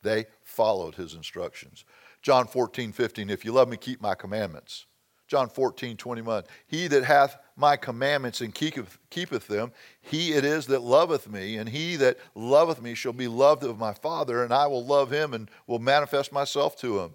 [0.00, 1.84] They followed his instructions.
[2.22, 4.86] John 14, 15, if you love me, keep my commandments.
[5.32, 6.44] John 14, 21.
[6.66, 11.56] He that hath my commandments and keepeth, keepeth them, he it is that loveth me,
[11.56, 15.10] and he that loveth me shall be loved of my Father, and I will love
[15.10, 17.14] him and will manifest myself to him.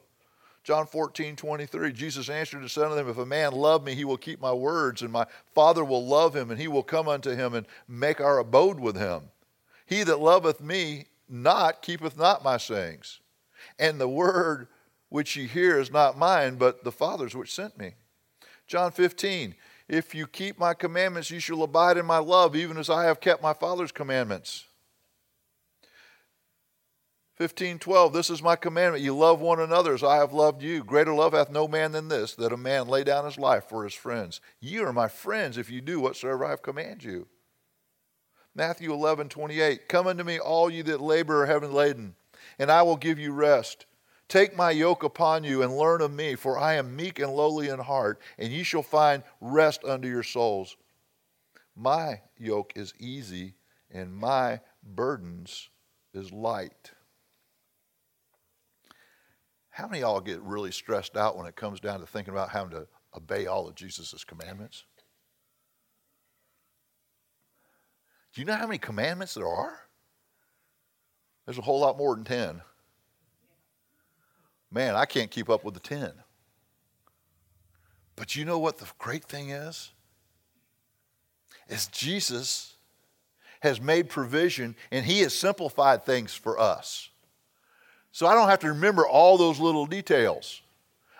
[0.63, 4.03] John 14, 23, Jesus answered and said unto them, If a man love me, he
[4.03, 7.35] will keep my words, and my Father will love him, and he will come unto
[7.35, 9.29] him and make our abode with him.
[9.85, 13.19] He that loveth me not keepeth not my sayings.
[13.77, 14.69] And the word
[15.09, 17.93] which ye hear is not mine, but the Father's which sent me.
[18.67, 19.55] John 15,
[19.87, 23.21] if you keep my commandments, you shall abide in my love, even as I have
[23.21, 24.65] kept my Father's commandments.
[27.37, 29.03] 15, 12, this is my commandment.
[29.03, 30.83] You love one another as I have loved you.
[30.83, 33.83] Greater love hath no man than this, that a man lay down his life for
[33.83, 34.41] his friends.
[34.59, 37.27] You are my friends if you do whatsoever I have commanded you.
[38.55, 42.15] Matthew 11, 28, Come unto me, all you that labor are heavy laden,
[42.57, 43.85] and I will give you rest.
[44.27, 47.69] Take my yoke upon you and learn of me, for I am meek and lowly
[47.69, 50.75] in heart, and ye shall find rest unto your souls.
[51.75, 53.55] My yoke is easy,
[53.89, 55.69] and my burdens
[56.13, 56.91] is light.
[59.69, 62.49] How many of y'all get really stressed out when it comes down to thinking about
[62.49, 64.85] having to obey all of Jesus' commandments?
[68.33, 69.79] Do you know how many commandments there are?
[71.45, 72.61] There's a whole lot more than 10.
[74.71, 76.11] Man, I can't keep up with the 10.
[78.15, 79.91] But you know what the great thing is?
[81.69, 82.75] Is Jesus
[83.61, 87.09] has made provision and he has simplified things for us.
[88.11, 90.61] So I don't have to remember all those little details,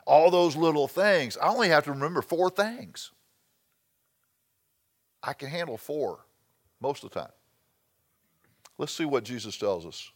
[0.05, 1.37] all those little things.
[1.37, 3.11] I only have to remember four things.
[5.21, 6.19] I can handle four
[6.79, 7.31] most of the time.
[8.77, 10.11] Let's see what Jesus tells us.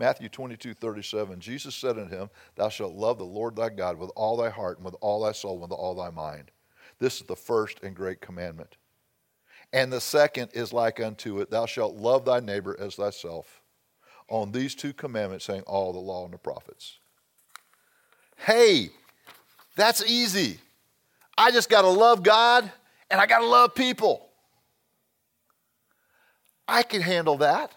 [0.00, 4.10] Matthew 22, 37, Jesus said unto him, Thou shalt love the Lord thy God with
[4.16, 6.50] all thy heart and with all thy soul and with all thy mind.
[6.98, 8.76] This is the first and great commandment.
[9.74, 13.60] And the second is like unto it, Thou shalt love thy neighbor as thyself.
[14.30, 16.98] On these two commandments hang all the law and the prophets.
[18.36, 18.88] Hey,
[19.76, 20.60] that's easy.
[21.36, 22.72] I just got to love God
[23.10, 24.30] and I got to love people.
[26.66, 27.74] I can handle that.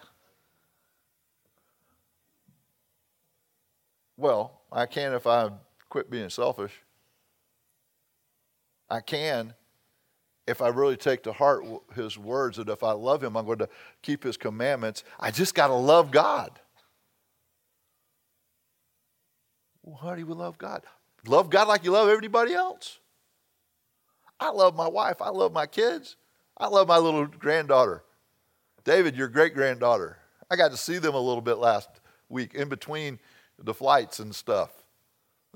[4.16, 5.50] Well, I can if I
[5.88, 6.72] quit being selfish.
[8.88, 9.54] I can
[10.46, 13.58] if I really take to heart his words that if I love him, I'm going
[13.58, 13.68] to
[14.02, 15.04] keep his commandments.
[15.18, 16.60] I just got to love God.
[19.82, 20.82] Well, how do you love God?
[21.26, 22.98] Love God like you love everybody else.
[24.38, 25.22] I love my wife.
[25.22, 26.16] I love my kids.
[26.58, 28.02] I love my little granddaughter.
[28.84, 30.18] David, your great granddaughter.
[30.50, 31.88] I got to see them a little bit last
[32.28, 33.18] week in between
[33.58, 34.70] the flights and stuff.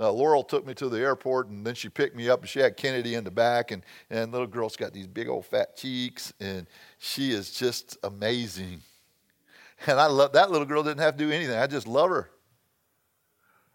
[0.00, 2.60] Uh, Laurel took me to the airport and then she picked me up and she
[2.60, 6.32] had Kennedy in the back and, and little girl's got these big old fat cheeks
[6.38, 8.80] and she is just amazing.
[9.86, 11.56] And I love that little girl didn't have to do anything.
[11.56, 12.30] I just love her.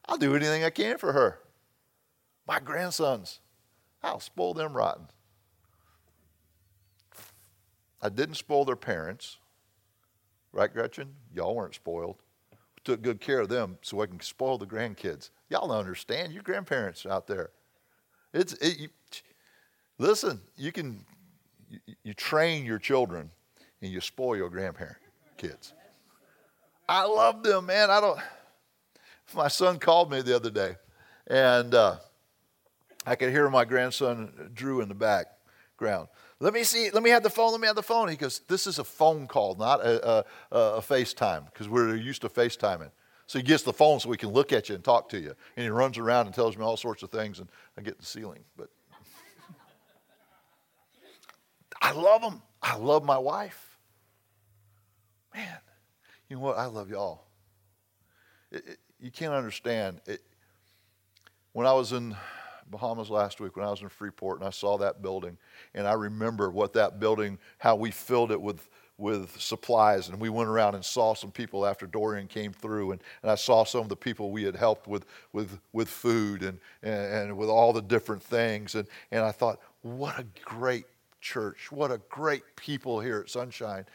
[0.06, 1.40] I'll do anything I can for her.
[2.48, 3.40] My grandsons,
[4.02, 5.08] I'll spoil them rotten.
[8.02, 9.38] I didn't spoil their parents.
[10.52, 11.16] Right, Gretchen?
[11.34, 12.23] Y'all weren't spoiled
[12.84, 15.30] took good care of them so I can spoil the grandkids.
[15.50, 17.52] Y'all understand, your grandparents out there.
[18.34, 18.90] It's it, you,
[19.98, 20.42] listen.
[20.58, 21.06] You can
[21.70, 23.30] you, you train your children
[23.82, 24.98] and you spoil your grandparent
[25.38, 25.74] kids.
[26.88, 27.90] I love them, man.
[27.90, 28.20] I don't.
[29.36, 30.76] My son called me the other day,
[31.28, 31.96] and uh,
[33.06, 34.96] I could hear my grandson Drew in the
[36.40, 38.10] Let me see, let me have the phone, let me have the phone.
[38.10, 42.22] He goes, This is a phone call, not a, a, a FaceTime, because we're used
[42.24, 42.92] to FaceTiming.
[43.28, 45.34] So he gets the phone so we can look at you and talk to you.
[45.56, 48.06] And he runs around and tells me all sorts of things, and I get the
[48.06, 48.44] ceiling.
[48.58, 48.70] But
[51.82, 52.42] I love him.
[52.62, 53.78] I love my wife.
[55.34, 55.58] Man,
[56.30, 56.58] you know what?
[56.58, 57.24] I love y'all.
[58.52, 60.00] It, it, you can't understand.
[60.06, 60.22] It,
[61.54, 62.16] when I was in
[62.70, 65.38] Bahamas last week when I was in Freeport and I saw that building
[65.74, 70.30] and I remember what that building, how we filled it with with supplies and we
[70.30, 73.82] went around and saw some people after Dorian came through and, and I saw some
[73.82, 77.74] of the people we had helped with with with food and, and, and with all
[77.74, 80.86] the different things and, and I thought, what a great
[81.22, 83.86] church, what a great people here at Sunshine.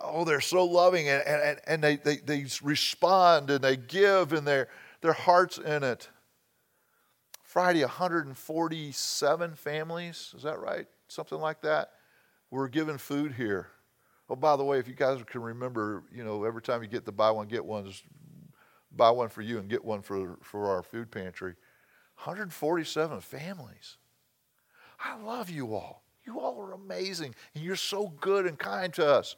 [0.00, 4.46] Oh, they're so loving and, and, and they, they, they respond and they give and
[4.46, 4.68] their
[5.00, 6.08] their heart's in it.
[7.52, 10.86] Friday, 147 families, is that right?
[11.08, 11.90] Something like that.
[12.50, 13.66] We're given food here.
[14.30, 17.04] Oh, by the way, if you guys can remember, you know, every time you get
[17.04, 17.92] the buy one, get one,
[18.96, 21.52] buy one for you and get one for, for our food pantry.
[22.16, 23.98] 147 families.
[24.98, 26.04] I love you all.
[26.24, 29.36] You all are amazing, and you're so good and kind to us.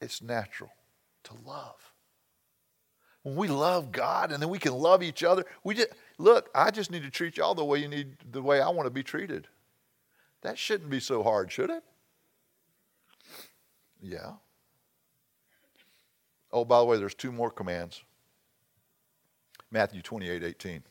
[0.00, 0.70] It's natural
[1.24, 1.91] to love
[3.22, 6.70] when we love God and then we can love each other, we just look, I
[6.70, 9.02] just need to treat y'all the way you need the way I want to be
[9.02, 9.48] treated.
[10.42, 11.84] That shouldn't be so hard, should it?
[14.00, 14.32] Yeah.
[16.50, 18.02] Oh, by the way, there's two more commands.
[19.70, 20.82] Matthew 28 18.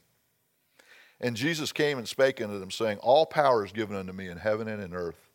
[1.19, 4.37] And Jesus came and spake unto them, saying, All power is given unto me in
[4.37, 5.29] heaven and in earth.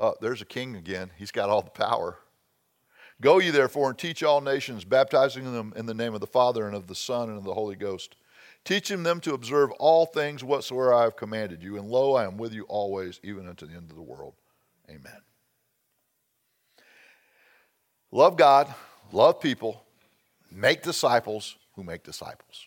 [0.00, 1.10] Oh, there's a king again.
[1.16, 2.18] He's got all the power.
[3.20, 6.66] Go ye therefore and teach all nations, baptizing them in the name of the Father
[6.66, 8.14] and of the Son and of the Holy Ghost,
[8.64, 11.76] teaching them to observe all things whatsoever I have commanded you.
[11.76, 14.34] And lo, I am with you always, even unto the end of the world.
[14.88, 15.20] Amen.
[18.12, 18.72] Love God,
[19.12, 19.82] love people,
[20.50, 22.66] make disciples who make disciples.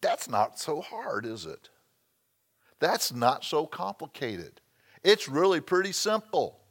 [0.00, 1.68] That's not so hard, is it?
[2.80, 4.60] That's not so complicated.
[5.04, 6.61] It's really pretty simple.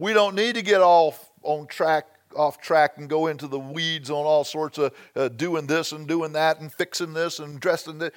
[0.00, 4.10] We don't need to get off on track, off track and go into the weeds
[4.10, 7.98] on all sorts of uh, doing this and doing that and fixing this and dressing
[7.98, 8.10] this.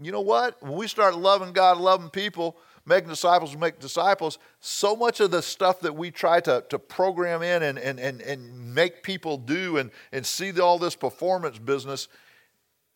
[0.00, 0.62] You know what?
[0.62, 2.56] When we start loving God, loving people,
[2.86, 7.42] making disciples make disciples, so much of the stuff that we try to, to program
[7.42, 12.08] in and, and, and, and make people do and, and see all this performance business,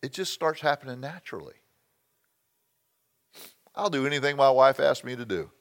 [0.01, 1.53] it just starts happening naturally.
[3.75, 5.51] I'll do anything my wife asks me to do.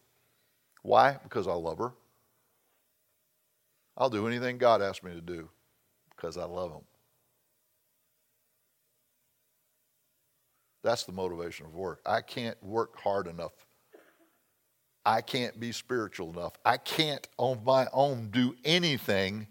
[0.80, 1.18] Why?
[1.22, 1.92] Because I love her.
[3.96, 5.48] I'll do anything God asks me to do
[6.14, 6.82] because I love Him.
[10.82, 12.00] That's the motivation of work.
[12.04, 13.52] I can't work hard enough.
[15.06, 16.52] I can't be spiritual enough.
[16.64, 19.46] I can't on my own do anything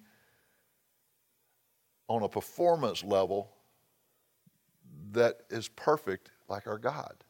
[2.08, 3.52] on a performance level
[5.12, 7.24] that is perfect like our God.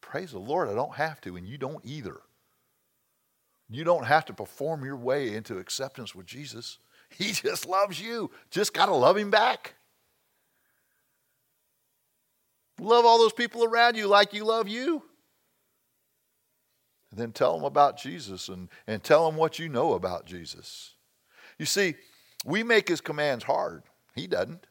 [0.00, 2.18] Praise the Lord, I don't have to, and you don't either.
[3.70, 6.78] You don't have to perform your way into acceptance with Jesus.
[7.16, 8.30] He just loves you.
[8.50, 9.76] Just got to love him back.
[12.78, 15.02] Love all those people around you like you love you.
[17.10, 20.92] And then tell them about Jesus and, and tell them what you know about Jesus.
[21.58, 21.94] You see,
[22.44, 23.84] we make his commands hard.
[24.14, 24.66] He doesn't.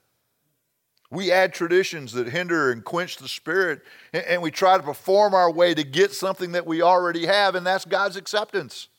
[1.10, 3.82] We add traditions that hinder and quench the spirit,
[4.12, 7.66] and, we try to perform our way to get something that we already have, and
[7.66, 8.90] that's God's acceptance.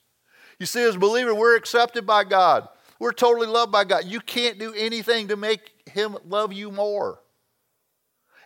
[0.58, 2.68] You see, as believer, we're accepted by God.
[2.98, 4.06] We're totally loved by God.
[4.06, 7.20] You can't do anything to make Him love you more.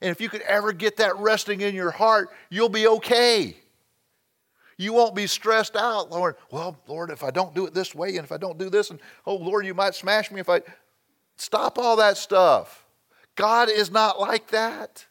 [0.03, 3.57] And if you could ever get that resting in your heart, you'll be okay.
[4.77, 6.35] You won't be stressed out, Lord.
[6.51, 8.91] Well, Lord, if I don't do it this way, and if I don't do this,
[8.91, 10.63] and oh, Lord, you might smash me if I.
[11.37, 12.82] Stop all that stuff.
[13.37, 15.07] God is not like that.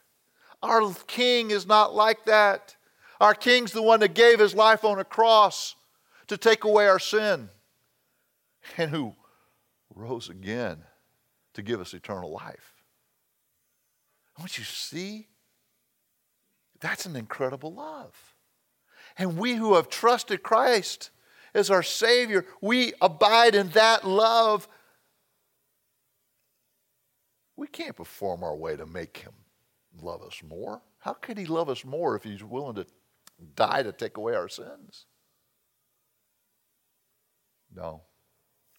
[0.62, 2.76] Our King is not like that.
[3.20, 5.74] Our King's the one that gave his life on a cross
[6.28, 7.48] to take away our sin
[8.76, 9.14] and who
[9.94, 10.78] rose again
[11.54, 12.72] to give us eternal life.
[14.38, 15.28] Don't you see?
[16.80, 18.34] That's an incredible love.
[19.18, 21.10] And we who have trusted Christ
[21.54, 24.68] as our Savior, we abide in that love
[27.62, 29.30] we can't perform our way to make him
[30.02, 30.82] love us more.
[30.98, 32.86] How could he love us more if he's willing to
[33.54, 35.06] die to take away our sins?
[37.72, 38.02] No.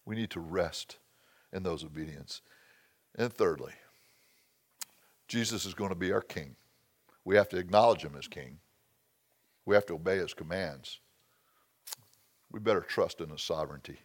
[0.04, 0.98] We need to rest
[1.50, 2.42] in those obedience.
[3.14, 3.72] And thirdly,
[5.28, 6.54] Jesus is going to be our king.
[7.24, 8.58] We have to acknowledge him as king.
[9.64, 11.00] We have to obey his commands.
[12.52, 14.00] We better trust in his sovereignty.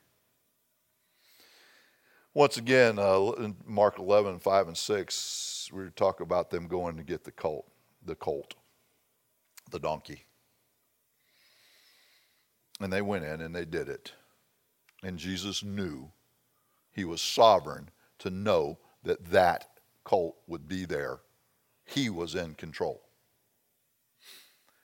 [2.35, 7.03] Once again, uh, in Mark 11, 5 and 6, we talk about them going to
[7.03, 7.65] get the colt,
[8.05, 8.53] the colt,
[9.71, 10.25] the donkey.
[12.79, 14.13] And they went in and they did it.
[15.03, 16.11] And Jesus knew
[16.91, 21.19] he was sovereign to know that that colt would be there.
[21.85, 23.01] He was in control.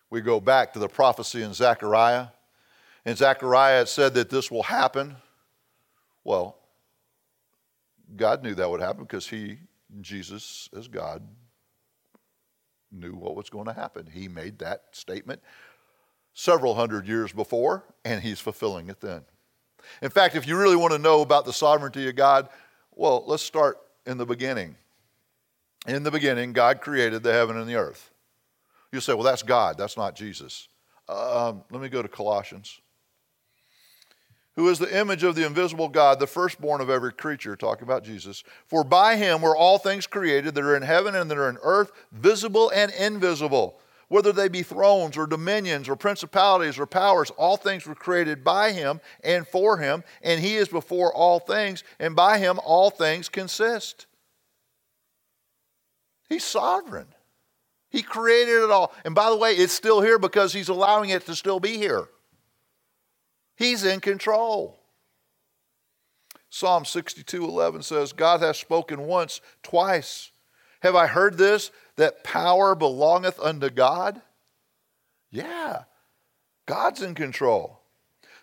[0.10, 2.28] We go back to the prophecy in Zechariah.
[3.06, 5.18] In Zechariah, it said that this will happen.
[6.24, 6.58] Well,
[8.18, 9.58] God knew that would happen because he,
[10.02, 11.22] Jesus, as God,
[12.92, 14.08] knew what was going to happen.
[14.12, 15.42] He made that statement
[16.34, 19.22] several hundred years before, and he's fulfilling it then.
[20.02, 22.50] In fact, if you really want to know about the sovereignty of God,
[22.92, 24.76] well, let's start in the beginning.
[25.88, 28.12] In the beginning, God created the heaven and the earth.
[28.92, 30.68] You say, well, that's God, that's not Jesus.
[31.08, 32.80] Um, let me go to Colossians
[34.56, 38.04] who is the image of the invisible God, the firstborn of every creature, talking about
[38.04, 38.44] Jesus.
[38.68, 41.58] For by him were all things created that are in heaven and that are in
[41.62, 43.80] earth, visible and invisible.
[44.08, 48.72] Whether they be thrones or dominions or principalities or powers, all things were created by
[48.72, 53.28] him and for him, and he is before all things, and by him all things
[53.28, 54.06] consist.
[56.30, 57.08] He's sovereign.
[57.90, 58.94] He created it all.
[59.04, 62.08] And by the way, it's still here because he's allowing it to still be here.
[63.56, 64.80] He's in control.
[66.50, 70.32] Psalm 62 11 says, God hath spoken once, twice.
[70.82, 74.22] Have I heard this, that power belongeth unto God?
[75.32, 75.84] Yeah,
[76.66, 77.82] God's in control.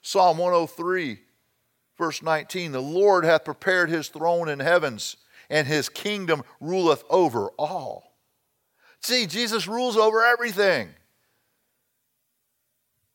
[0.02, 1.20] Psalm 103,
[1.96, 5.16] verse 19 The Lord hath prepared his throne in heavens,
[5.48, 8.12] and his kingdom ruleth over all.
[9.00, 10.90] See, Jesus rules over everything.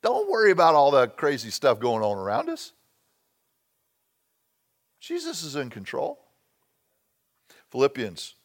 [0.03, 2.73] Don't worry about all the crazy stuff going on around us.
[4.99, 6.19] Jesus is in control.
[7.71, 8.35] Philippians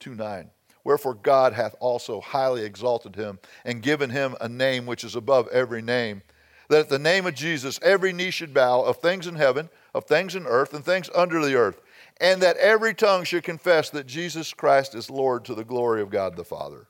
[0.00, 0.50] 2 9.
[0.84, 5.48] Wherefore God hath also highly exalted him and given him a name which is above
[5.48, 6.22] every name,
[6.68, 10.04] that at the name of Jesus every knee should bow of things in heaven, of
[10.04, 11.80] things in earth, and things under the earth,
[12.20, 16.10] and that every tongue should confess that Jesus Christ is Lord to the glory of
[16.10, 16.86] God the Father.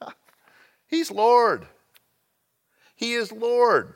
[0.86, 1.66] He's Lord.
[2.96, 3.94] He is Lord.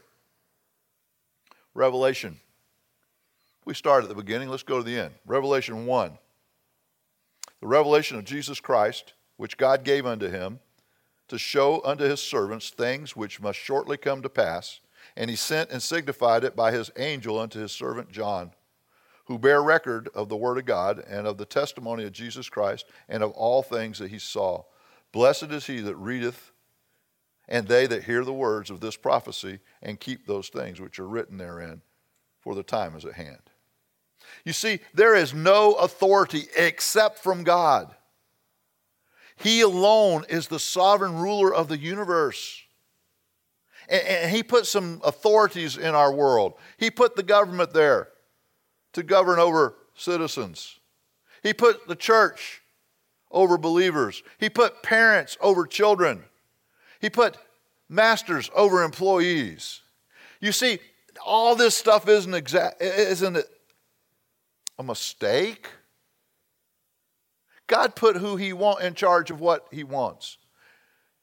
[1.75, 2.39] Revelation
[3.71, 5.15] we start at the beginning, let's go to the end.
[5.27, 6.19] Revelation 1.
[7.61, 10.61] The revelation of Jesus Christ, which God gave unto him,
[11.29, 14.81] to show unto his servants things which must shortly come to pass.
[15.17, 18.51] And he sent and signified it by his angel unto his servant John,
[19.27, 22.87] who bear record of the word of God and of the testimony of Jesus Christ
[23.09, 24.65] and of all things that he saw.
[25.13, 26.51] Blessed is he that readeth,
[27.51, 31.09] and they that hear the words of this prophecy and keep those things which are
[31.09, 31.83] written therein,
[32.41, 33.43] for the time is at hand.
[34.45, 37.93] You see, there is no authority except from God.
[39.37, 42.63] He alone is the sovereign ruler of the universe.
[43.89, 46.55] And, he put some authorities in our world.
[46.77, 48.11] He put the government there
[48.93, 50.79] to govern over citizens.
[51.43, 52.63] He put the church
[53.33, 54.23] over believers.
[54.39, 56.25] He put parents over children.
[57.01, 57.37] He put
[57.89, 59.81] masters over employees.
[60.41, 60.79] You see,
[61.25, 63.47] all this stuff isn't, exact, isn't it
[64.79, 65.69] a mistake.
[67.67, 70.39] God put who He want in charge of what He wants.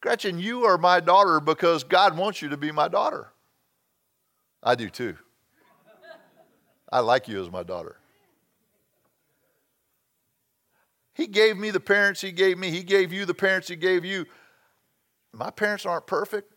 [0.01, 3.29] Gretchen, you are my daughter because God wants you to be my daughter.
[4.61, 5.15] I do too.
[6.91, 7.97] I like you as my daughter.
[11.13, 12.71] He gave me the parents He gave me.
[12.71, 14.25] He gave you the parents He gave you.
[15.33, 16.53] My parents aren't perfect.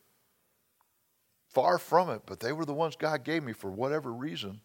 [1.49, 4.61] Far from it, but they were the ones God gave me for whatever reason.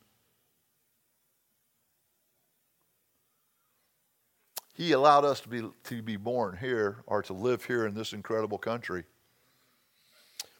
[4.76, 8.14] He allowed us to be, to be born here or to live here in this
[8.14, 9.06] incredible country.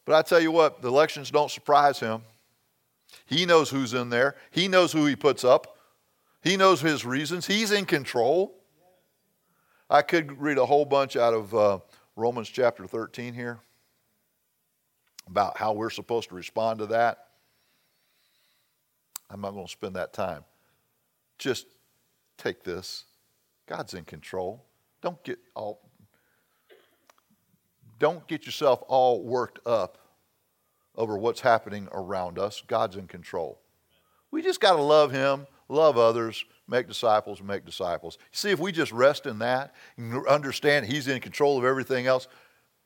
[0.06, 2.22] But I tell you what, the elections don't surprise him.
[3.26, 5.78] He knows who's in there, he knows who he puts up,
[6.42, 8.56] he knows his reasons, he's in control.
[9.90, 11.80] I could read a whole bunch out of uh,
[12.16, 13.60] Romans chapter 13 here
[15.28, 17.28] about how we're supposed to respond to that.
[19.30, 20.46] I'm not going to spend that time.
[21.38, 21.68] Just
[22.38, 23.06] take this
[23.68, 24.64] God's in control.
[25.02, 25.82] Don't get all
[27.98, 29.98] don't get yourself all worked up
[30.96, 32.62] over what's happening around us.
[32.66, 33.60] God's in control.
[34.32, 38.18] We just got to love him, love others, make disciples, make disciples.
[38.32, 42.28] See, if we just rest in that and understand he's in control of everything else,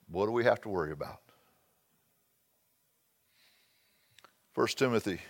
[0.10, 1.20] what do we have to worry about?
[4.56, 5.22] 1 Timothy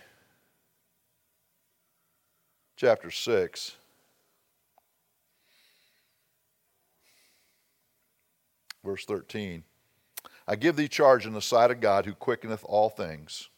[2.76, 3.76] chapter 6
[8.84, 9.62] Verse 13
[10.48, 13.50] I give thee charge in the sight of God who quickeneth all things,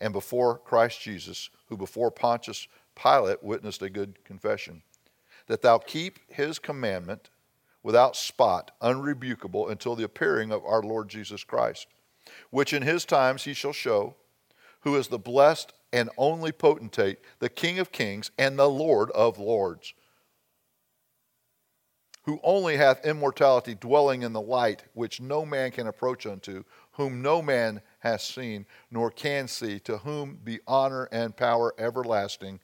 [0.00, 2.66] and before Christ Jesus, who before Pontius
[3.02, 4.82] Pilate witnessed a good confession,
[5.46, 7.30] that thou keep his commandment
[7.82, 11.86] without spot, unrebukable, until the appearing of our Lord Jesus Christ,
[12.50, 14.16] which in his times he shall show,
[14.80, 19.38] who is the blessed and only potentate, the King of kings and the Lord of
[19.38, 19.94] lords
[22.24, 27.22] who only hath immortality dwelling in the light, which no man can approach unto, whom
[27.22, 32.60] no man hath seen, nor can see, to whom be honor and power everlasting.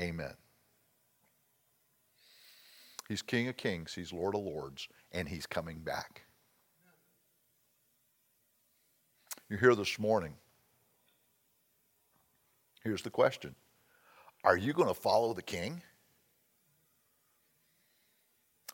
[0.00, 0.32] Amen.
[3.08, 6.22] He's King of kings, He's Lord of lords, and He's coming back.
[9.48, 10.34] You're here this morning.
[12.82, 13.54] Here's the question
[14.44, 15.82] Are you going to follow the King?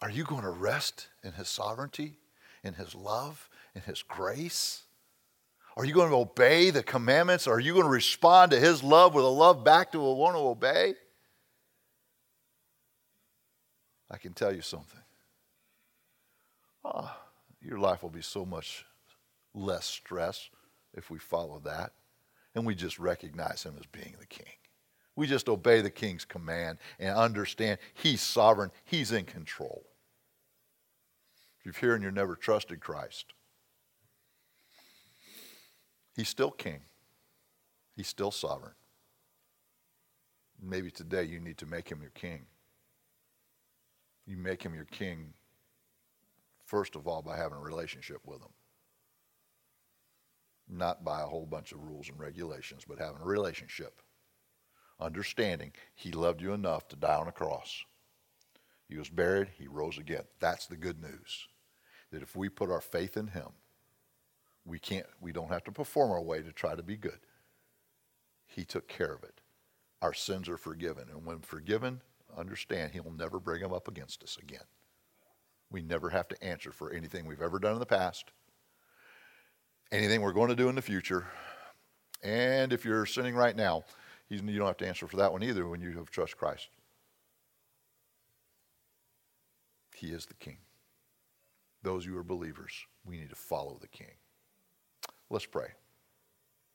[0.03, 2.18] Are you going to rest in His sovereignty,
[2.62, 4.83] in His love, in His grace?
[5.79, 7.47] Are you going to obey the commandments?
[7.47, 10.35] Are you going to respond to His love with a love back to a one
[10.35, 10.95] to obey?
[14.11, 15.00] I can tell you something.
[16.84, 17.11] Oh,
[17.61, 18.84] your life will be so much
[19.54, 20.48] less stress
[20.94, 21.92] if we follow that
[22.54, 24.46] and we just recognize Him as being the King.
[25.16, 29.86] We just obey the king's command and understand he's sovereign, he's in control.
[31.59, 33.32] If you're here and you've never trusted Christ,
[36.14, 36.80] he's still king,
[37.96, 38.74] he's still sovereign.
[40.62, 42.46] Maybe today you need to make him your king.
[44.27, 45.35] You make him your king,
[46.64, 48.53] first of all, by having a relationship with him.
[50.68, 54.03] Not by a whole bunch of rules and regulations, but having a relationship.
[54.99, 57.85] Understanding he loved you enough to die on a cross.
[58.89, 60.24] He was buried, he rose again.
[60.41, 61.49] That's the good news.
[62.11, 63.49] That if we put our faith in him,
[64.64, 67.20] we can't we don't have to perform our way to try to be good.
[68.47, 69.41] He took care of it.
[70.03, 71.05] Our sins are forgiven.
[71.11, 72.01] And when forgiven,
[72.37, 74.64] understand he'll never bring them up against us again.
[75.70, 78.30] We never have to answer for anything we've ever done in the past,
[79.91, 81.26] anything we're going to do in the future.
[82.22, 83.84] And if you're sinning right now,
[84.28, 86.68] you don't have to answer for that one either when you have trust Christ.
[89.95, 90.59] He is the king.
[91.82, 92.72] Those who are believers,
[93.05, 94.14] we need to follow the king.
[95.30, 95.68] Let's pray.